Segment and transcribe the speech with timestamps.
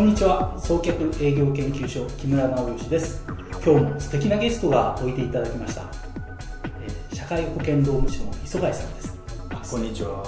[0.00, 0.58] こんにちは。
[0.58, 3.22] 送客営業研究所木村直義です。
[3.62, 5.82] 今日も素敵なゲストがおいていただきました、
[6.80, 9.14] えー、社会保険労務士の磯貝さんです。
[9.70, 10.24] こんにちは。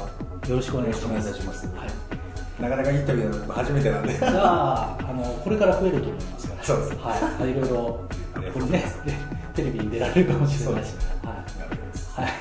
[0.46, 1.66] よろしくお願いします。
[1.68, 4.12] はい、なかなかインタビュー初めてなんで。
[4.12, 6.54] じゃああのこれから増えると思いますか？
[6.54, 6.92] らそうです。
[6.98, 7.50] はい。
[7.50, 7.76] いろいろ
[8.52, 8.84] これね
[9.54, 10.92] テレビに出られるかもしれないし。
[11.24, 11.32] は
[12.20, 12.32] い、はい、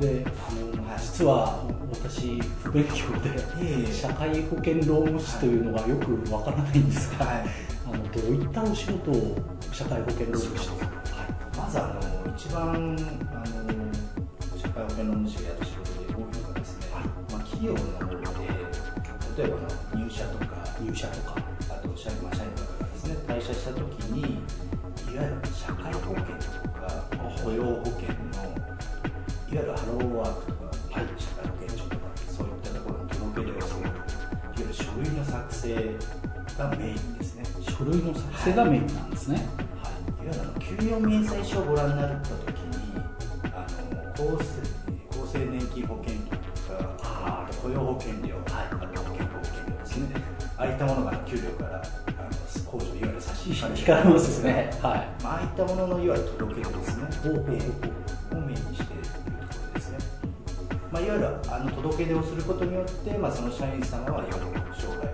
[0.00, 7.44] であの実は私不勉強で社会保険労務士というのがよくわからないんですが、はい、
[7.86, 9.36] あのどういったお仕事を
[9.72, 10.76] 社会保険労務士と？
[10.76, 10.94] か、はい、
[11.56, 11.94] まずあ
[12.26, 15.63] の一番あの社会保険労務士がやる
[29.54, 33.94] いわゆるハローワークとかはい、社会保険庁とかそういったところに届け出をするいわ
[34.58, 35.94] ゆる書類の作成
[36.58, 37.44] がメインですね。
[37.62, 39.46] 書類の作成がメインなんですね、
[39.78, 39.90] は
[40.24, 42.98] い、い、わゆるあの給与明細書をご覧になった時に
[43.54, 43.62] あ
[43.94, 50.18] の厚生厚生年金保険料とかあ雇用保険料、はい、あと健康保険料ですね。
[50.58, 52.30] ああいったものが給料からあの
[52.74, 55.22] 控除いわゆる差し引かれますね、はい。
[55.22, 57.30] まあ、ああいったもののいわゆる届け出ですね。
[57.30, 58.03] をメインにして
[60.94, 65.10] まあ、いわゆるあの届け出をすることによって、まあ、その社員様はいわゆる障害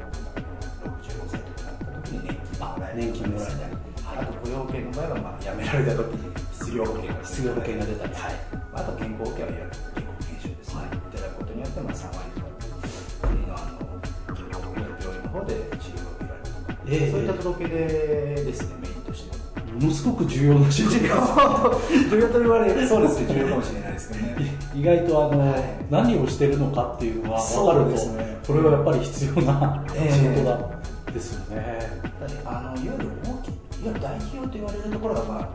[0.84, 8.34] 65歳とかなった時に年金もらえる年金もらえたり、はい、あと雇用保険の場合は、まあ、辞められた時に失業保険が失業保険が出たり、はい、
[8.76, 12.52] あと健康保険はいわゆる健康保険証ですね、はい、いただくことによって、まあ、3割とか
[13.24, 13.80] 国のあの
[14.36, 18.99] 健康保険病院の方で治療を受けられるとか、えー、そういった届け出ですねメイ
[19.74, 21.06] ものすごく重要な仕事重
[22.18, 24.58] 要と言われるそうですね重要かもしれないですけどね。
[24.74, 29.94] 意外とあの、はい、何をしてるのかっていうのが分かると、ね、これはやっぱり必要な仕
[30.34, 31.78] 事だ、ですよね、
[32.44, 35.50] あのいわゆる大きいわゆる大企業と言われるところが、まあ、いわ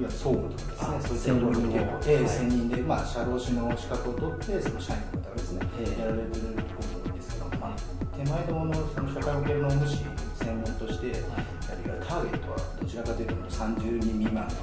[0.00, 10.04] ゆる総務とかですね、そういったところで、えー、専任で、まあ、社労士の資格を取って、その社員の方がですね、えー、やられてるところですけど、まあ、手前どものその社会保険労務士
[10.44, 11.57] 専門として、はい
[12.08, 14.54] ターゲットはどちらかというと30人未満の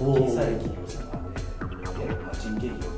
[0.00, 2.92] 小さい企業様で、いわゆるまあ人件費を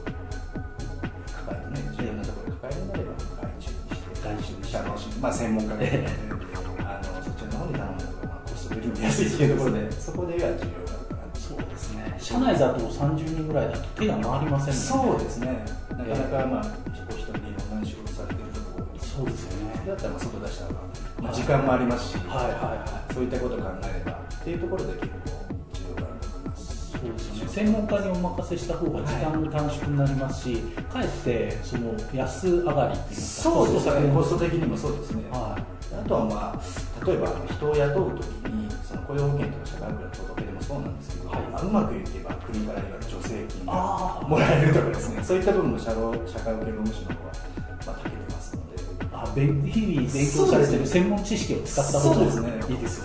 [1.34, 3.10] 抱えてね、重要なところで抱えるのであれば、
[3.42, 6.06] 外注にして、外注にして、まあ、専門家で、
[6.86, 10.68] あのそっちの方に頼むのが、まあ、コスト的に安いというところで、そこでは重要だか
[11.10, 14.80] らそうですね、社内だと30人ぐらいだと手が回りませんね。
[14.80, 16.66] そうですね、なかなか、まあ、
[17.10, 18.55] お一人でいろんな仕事されてる
[19.16, 19.82] そうですよね。
[19.86, 20.80] だったら外出した方が
[21.22, 25.14] まあ、時間もありますし、はいはいはい、そういったことを考えればっていうところで結構
[25.72, 26.92] 重要があると思います。
[26.92, 27.48] そうですね。
[27.48, 30.56] 専門家にお任せした方が時間も短縮になりますし、
[30.92, 34.12] かえってその安上がりっていうそうですね。
[34.12, 41.40] コスト的にもそうですね、はい、あとはまあ例えば人を雇う時にその雇用保険とか社会保険の届け出もそうなんですけど、はい。
[41.40, 45.24] まあ、うまくいけば国からいわゆる助成金がもらえるとかですね。
[45.24, 47.32] そういった部分も社労社会保険労務士の方は、
[47.86, 47.96] まあ、
[49.34, 52.60] 日々勉強されてる専門知識を使った方がいいですよね。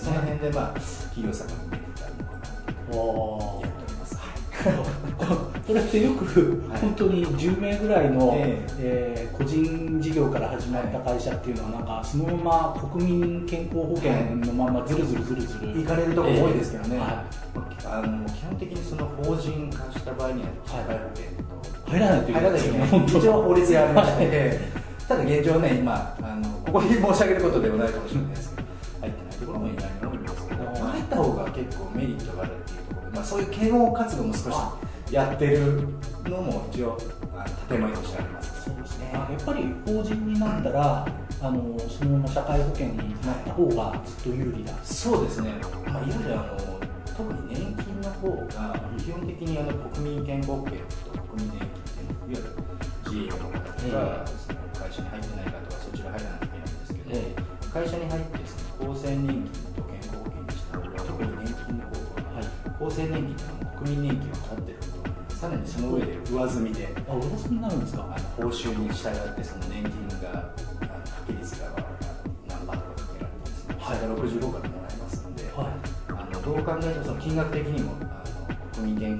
[0.05, 0.79] その辺でまあ
[1.13, 4.17] 企業様に向けてたりとかやっております。
[5.67, 9.11] これってよく本当に10名ぐらいの、ええ。
[9.31, 17.09] ー、個人事業から始まった会社っていうのはなんかそのまま国民健康保険のままずるずるずるずる行かれるところ多いですけどね、はい、
[17.85, 21.25] あの基本的にその法人化した場合には社会保険
[21.85, 24.59] と入らないといけないですよね一応法律がありまして、
[25.11, 28.67] ただ現状ね今あのここに申し上げることではないかもしれないですけど
[29.01, 35.59] 入ってないところも意外に多いんですけど、まあ、入った方が結構メリットがあるっていうところで、まあ、そういう啓蒙活動も少しやってる
[36.23, 36.97] のも一応
[37.67, 38.63] 建前としてあります。
[38.63, 39.11] そうですね。
[39.11, 41.05] やっぱり法人になったら
[41.41, 44.71] あのそのまま社会保険になった方がずっと有利だ。
[44.81, 45.51] そうですね、
[45.87, 46.57] まあ、いわゆるあの
[47.17, 50.79] 特に年金の方が基本的にあの国民健康保険
[51.11, 52.71] と国民年金っていういわゆる
[53.11, 54.40] 自営業の方と
[62.91, 64.77] 厚生年金というのは国民年金を払ってる
[65.29, 68.03] とさらにその上で上積みであ上積みになるんですか？
[68.03, 70.51] あの報酬に従ってその年金が
[70.83, 71.67] 掛け率が
[72.49, 75.67] 何番とかかけられてですね、はい、下が65からもらえますので、はい、
[76.09, 78.03] あのどう考えてもその金額的にもあ
[78.51, 79.19] の国民年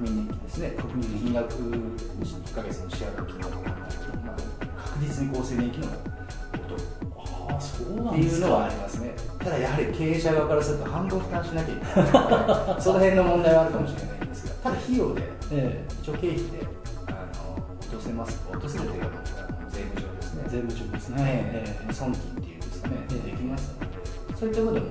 [0.00, 0.70] 国民年金ですね。
[0.80, 1.32] 国民金。
[1.34, 7.11] 額1か月の支払う金額を考えると実に厚生年金のああそうなんですか
[7.46, 16.66] っていうのはありますねただやはり経営者側からすると半分負担しなきゃいけないその辺の問題はあるかもしれないんですがただ費用で、ええ、一応経費で
[17.06, 19.08] あの落とせます落とせるというか
[19.70, 20.44] 税務上ですね。
[20.48, 24.86] 税務上ですね、ええ、損金っていうですねですかね、できますのでそういったことでも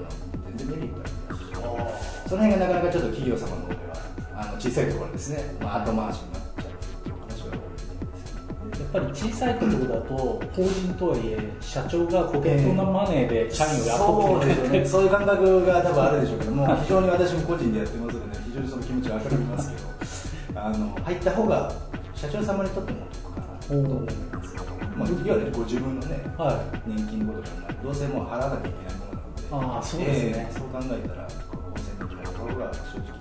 [0.47, 3.95] 全然メリットありますしその辺がなかなかちょっと企業様の方では
[4.35, 6.21] あの小さいところですね、まあ、後回し
[8.91, 19.71] ぱり小さいところだと法人とはいえ社長がポケットのマネーで社員を雇ってくれて、そういう感覚が多分あるでしょうけども非常に私も個人でやってますので、ね、非常にその気持ちは分かります
[20.47, 21.73] けどあの入った方が
[22.13, 24.55] 社長様にとっても得かなと思います
[24.97, 31.35] まあ、いわゆるご自分のね、はい、年金のことがどうせもう払わなきゃいけないものなのであそうですね、えー、そう考えたら厚
[31.77, 33.20] 生年金の方が正直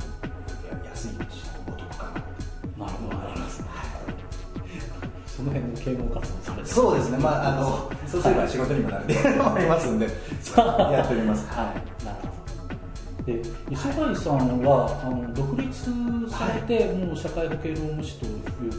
[5.40, 7.18] その辺の啓蒙活動されてそうですね。
[7.18, 10.06] まああのそうすれば仕事にもなるんで、ありますんで。
[10.06, 11.46] やっております。
[11.48, 12.04] はい。
[12.04, 12.26] なるほ
[13.24, 13.32] ど。
[13.32, 15.90] で磯貝さんはあの独立
[16.30, 18.69] されて、はい、もう社会保険労務士という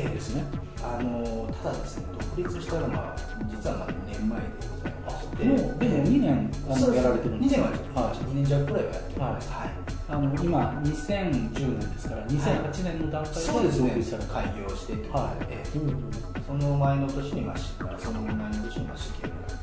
[0.00, 0.44] ことですね、
[0.78, 2.06] えー、あのただですね
[2.36, 3.16] 独立したのは
[3.50, 5.44] 実はまあ2年前でございまして。
[5.44, 9.74] もうでも2年あのやられてるんですか？2年は、はい、2年弱くらいはやってます、はい、はい、
[10.08, 16.10] あの今2010年ですから2008年の段階で独立された、はい、開業してはい、えー、うん、
[16.46, 17.56] その前の年にまあ
[17.98, 19.62] その前の年にまあ試験を受けて。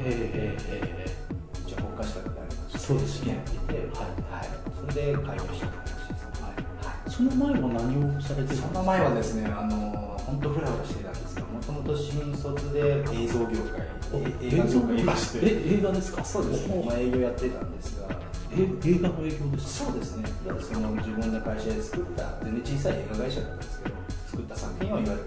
[0.00, 3.42] えー、えー、えー、じゃあ国家資格でありましてそうですね。
[3.64, 4.08] 受けて、はい。
[4.30, 4.48] はい、
[4.92, 5.87] それで開業した
[7.18, 13.82] その前は何をされてその前はですねあの本当フラフラしてたんですがもともと新卒で映像業界
[14.40, 15.38] 映画業界いまして。
[15.42, 16.24] え映画ですか？
[16.24, 18.06] そうですね、まあ、営業やってたんですが。
[18.54, 20.24] え映画の営業ですそうですね。
[20.62, 23.94] その自分の会社で作った全然小さい映画会社だったんですけど
[24.30, 25.18] 作った作品をいわゆる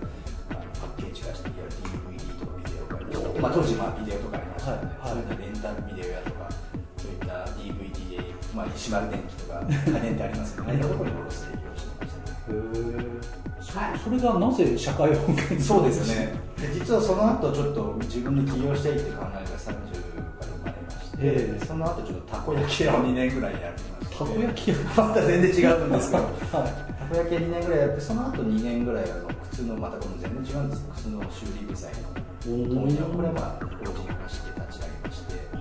[0.50, 0.56] パ
[0.88, 4.96] ッケージ化していわゆる DVD とかビデオ化にして、まあ、当時まあビデオとかありましたので、はい。
[4.96, 6.50] はい、そういったレンタルビデオやとか
[6.98, 11.70] そういった DVD で、まあ、石丸電機とか 家電ってありますけどああいったところに卸す営業して
[14.04, 16.34] それがなぜ社会保険そうですね。
[16.74, 20.02] 実はその後ちょっと自分で起業したいって考えが30
[21.22, 24.16] でその後ちょっとたこ焼き屋を2年ぐらいやりまして。
[24.18, 24.76] たこ焼き屋？
[24.98, 26.34] また全然違うんですけど、 はい、
[27.00, 31.98] たこ焼き屋2年ぐらいやってその後2年ぐらいあの靴のまたこの全然違うんです靴の修理部材の
[32.46, 33.04] 問屋。
[33.06, 34.91] をこれはまあ法人化して立ち上げまして、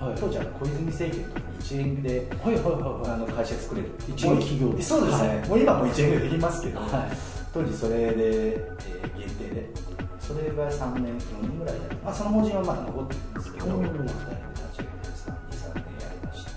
[0.00, 3.90] はい、当時あの小泉政権の時に1円で、はいはいはい、あの会社作れる。
[4.08, 6.88] 1円企業そうですね、はい、もう今も1円でできますけど、はい、
[7.52, 9.90] 当時それで、えー、限定で。
[10.18, 14.90] それが3年4年ぐらいやって、まあ、その法人はまだ残ってるんですけど、2人で立ち上げ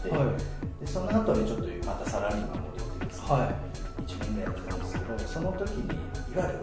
[0.10, 6.60] てはい、でその後にちょっとまたサラリーマン戻ってですね、はい、1年ぐらいやってたんですけどその時にいわゆる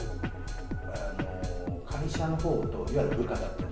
[0.86, 3.69] あの会社の方といわゆる部下だった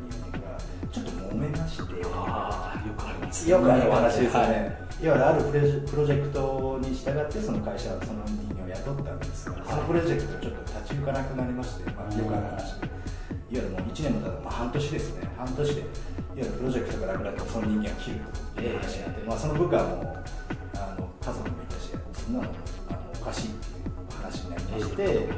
[1.30, 2.08] 揉めましてよ。
[2.08, 4.52] くあります、よくある話ですよね、は
[5.00, 5.42] い、いわゆるある
[5.86, 12.98] プロジェクトに従ってその会社はその人間を雇ったんですが、そのプロジェクトがちょっと立ち行かなくなりまして、まあ、よくある話で。
[13.50, 15.28] いわゆるもう1年もただ、まあ、半年ですね。
[15.38, 15.88] 半年でいわ
[16.36, 18.20] ゆるプロジェクトがなくなってその人間を切る
[18.54, 20.16] という話になって、まあ、その部下も
[20.74, 22.48] あの家族もいたしそんなの
[22.90, 25.28] あのおかしいっていう話になりまして、で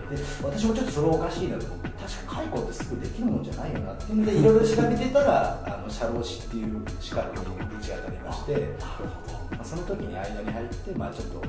[0.42, 1.89] 私もちょっとそれおかしいなと思って
[2.40, 11.42] 解雇ってすぐできるもんじゃないよなっていうのでいろいろ調べてたらあの社労士っていう資格にぶち当たりまして、まあ、その時に間に入って、まあ、ちょっと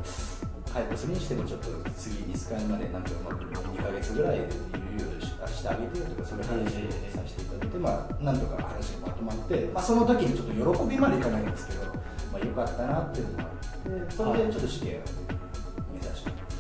[0.73, 1.67] 解雇するにしてもちょっと
[1.97, 11.85] 次リスカイまでなんかうまく2か月ぐらい猶予してあげてよとかそういう話をさせていただいて、まあ、なんとか話がまとまって、まあ、その時にちょっと喜びまでいかないんですけど、
[12.31, 15.01] まあ、よかったなっていうのがあってそれでちょっと試験を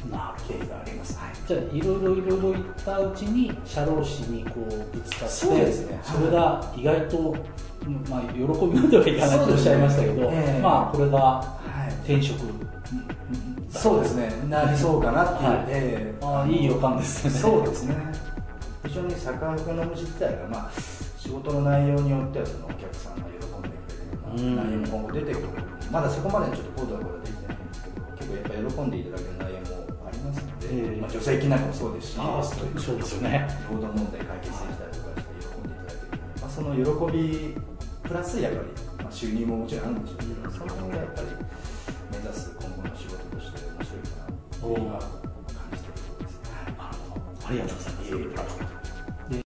[0.05, 7.35] 目指した経緯があります、はい、じゃあいろいろいろいろ言ったうちに社労士にこうぶつかってそうですね、それが意外と、
[8.09, 10.29] まあ、喜びまではいかないとおっしゃいましたけど、ね。
[10.31, 11.59] えー、まあこれが
[12.03, 12.51] 転職、はい
[13.71, 14.29] そうですね。
[14.49, 15.65] なりそうかなっていう、はい。
[15.69, 17.31] えー、あいい予感ですね。
[17.31, 17.95] そうですね。
[18.85, 20.71] 非常に酒福の虫自体が、まあ、
[21.17, 25.47] 仕事の内容によってはそのお客さんが喜んでくれるような内容も今後出てくる
[25.91, 29.23] まだそこまでちょっと高度なことはできてないんですけど結構やっぱり喜んでいただけ
[30.73, 33.45] えー、まあ、助成金なんかもそうですしそうですよね。
[33.69, 37.55] 労働問題解決できたりとかして喜んでいただける、まあ、その喜び
[38.03, 41.27] プラスやっぱり、まあ、収入ももちろんあるんでしょうけどその辺がやっぱり
[42.11, 47.90] 目指す今後の仕事として面白いかなと今感じているところです、ありがとうございます